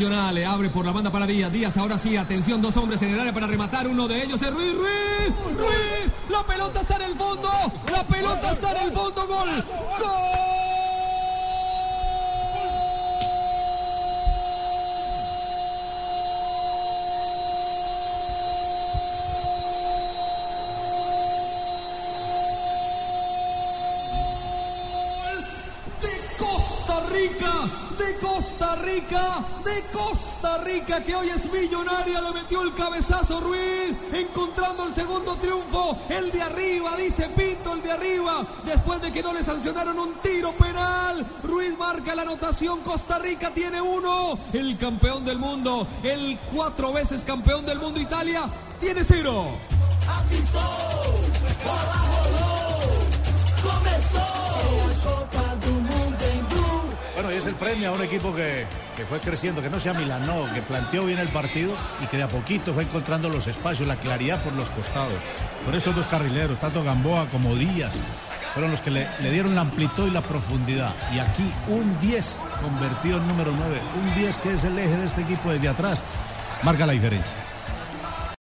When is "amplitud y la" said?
69.62-70.20